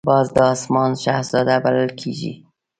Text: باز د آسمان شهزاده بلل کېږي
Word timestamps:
باز 0.09 0.27
د 0.35 0.37
آسمان 0.53 0.91
شهزاده 1.03 1.55
بلل 1.63 1.89
کېږي 1.99 2.33